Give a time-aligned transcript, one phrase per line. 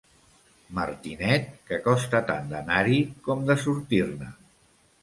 [0.77, 4.35] Martinet, que costa tant d'anar-hi com de sortir-ne.